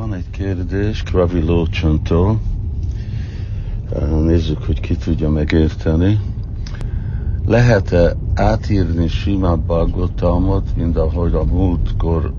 [0.00, 2.40] Van egy kérdés Kravi Lócsontól.
[4.10, 6.20] Nézzük, hogy ki tudja megérteni.
[7.46, 12.32] Lehet-e átírni sima Bhagavatamot, mint ahogy a múltkor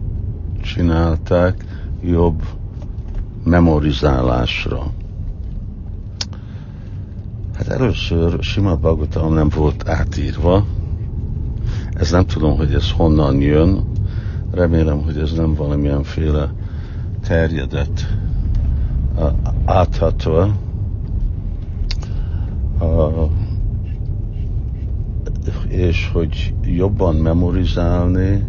[0.62, 1.66] csinálták,
[2.04, 2.44] jobb
[3.44, 4.92] memorizálásra?
[7.54, 10.66] Hát először sima Bhagavatam nem volt átírva.
[11.94, 13.84] Ez nem tudom, hogy ez honnan jön.
[14.52, 16.52] Remélem, hogy ez nem valamilyenféle
[17.24, 18.08] terjedett
[19.66, 20.56] áthatva.
[25.68, 28.48] És hogy jobban memorizálni,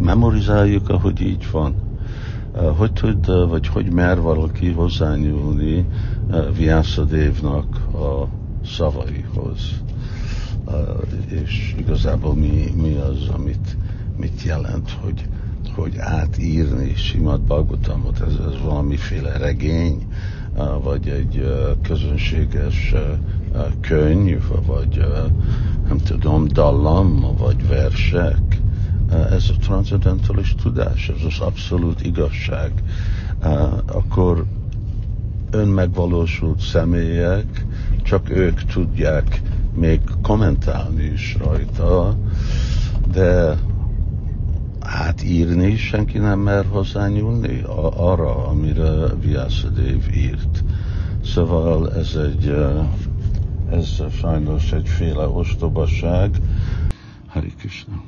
[0.00, 1.74] memorizáljuk, ahogy így van.
[2.76, 5.86] Hogy tud, vagy hogy mer valaki hozzányúlni
[6.56, 8.28] Vyászadévnak a
[8.64, 9.82] szavaihoz?
[11.28, 13.76] És igazából mi, mi az, amit
[14.16, 15.28] mit jelent, hogy
[15.80, 20.06] hogy átírni Simad Bhagavatamot, ez, ez valamiféle regény,
[20.82, 21.48] vagy egy
[21.82, 22.94] közönséges
[23.80, 25.04] könyv, vagy
[25.88, 28.60] nem tudom, dallam, vagy versek.
[29.30, 32.72] Ez a transzendentális tudás, ez az abszolút igazság.
[33.86, 34.44] Akkor
[35.50, 37.66] önmegvalósult személyek,
[38.02, 39.42] csak ők tudják
[39.74, 42.16] még kommentálni is rajta,
[43.12, 43.56] de
[45.28, 47.62] átírni, senki nem mer hozzányúlni
[47.96, 50.64] arra, amire Vyászadév írt.
[51.24, 52.54] Szóval ez egy,
[53.70, 56.36] ez sajnos egyféle ostobaság.
[57.26, 58.02] Hari Krishna.